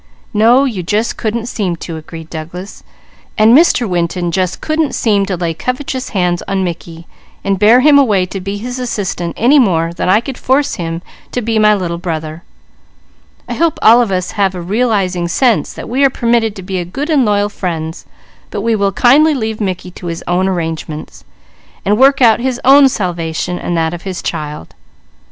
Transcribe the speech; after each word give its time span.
"No, 0.33 0.63
you 0.63 0.81
'just 0.81 1.15
couldn't 1.15 1.45
seem 1.45 1.75
to,'" 1.75 1.95
agreed 1.95 2.31
Douglas. 2.31 2.83
"And 3.37 3.55
Mr. 3.55 3.87
Winton 3.87 4.31
'just 4.31 4.59
couldn't 4.59 4.95
seem 4.95 5.27
to' 5.27 5.37
lay 5.37 5.53
covetous 5.53 6.09
hands 6.09 6.41
on 6.47 6.63
Mickey, 6.63 7.05
and 7.43 7.59
bear 7.59 7.81
him 7.81 7.99
away 7.99 8.25
to 8.25 8.41
be 8.41 8.57
his 8.57 8.79
assistant 8.79 9.35
any 9.37 9.59
more 9.59 9.93
than 9.93 10.09
I 10.09 10.19
could 10.19 10.39
force 10.39 10.73
him 10.73 11.03
to 11.33 11.43
be 11.43 11.59
my 11.59 11.75
Little 11.75 11.99
Brother. 11.99 12.41
I 13.47 13.53
hope 13.53 13.77
all 13.83 14.01
of 14.01 14.09
us 14.11 14.31
have 14.31 14.55
a 14.55 14.59
realizing 14.61 15.27
sense 15.27 15.71
that 15.73 15.87
we 15.87 16.03
are 16.03 16.09
permitted 16.09 16.55
to 16.55 16.63
be 16.63 16.83
good 16.83 17.11
and 17.11 17.23
loyal 17.23 17.47
friends; 17.49 18.07
but 18.49 18.61
we 18.61 18.75
will 18.75 18.91
kindly 18.93 19.35
leave 19.35 19.61
Mickey 19.61 19.91
to 19.91 20.05
make 20.07 20.11
his 20.13 20.23
own 20.27 20.47
arrangements, 20.47 21.23
and 21.85 21.95
work 21.99 22.23
out 22.23 22.39
his 22.39 22.59
own 22.65 22.89
salvation, 22.89 23.59
and 23.59 23.77
that 23.77 23.93
of 23.93 24.01
his 24.01 24.23
child. 24.23 24.73